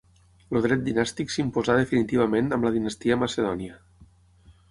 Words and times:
El 0.53 0.61
dret 0.65 0.79
dinàstic 0.85 1.33
s'imposà 1.33 1.75
definitivament 1.81 2.49
amb 2.57 2.67
la 2.69 2.73
dinastia 2.77 3.19
macedònia. 3.25 3.77